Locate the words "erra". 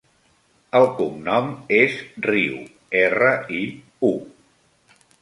3.05-3.31